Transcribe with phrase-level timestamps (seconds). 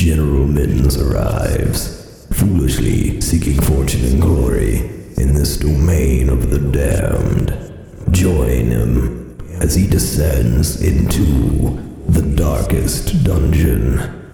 [0.00, 4.78] General Mittens arrives, foolishly seeking fortune and glory
[5.18, 7.50] in this domain of the damned.
[8.10, 11.78] Join him as he descends into
[12.08, 14.29] the darkest dungeon.